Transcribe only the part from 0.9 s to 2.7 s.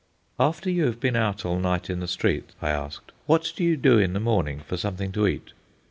been out all night in the streets,"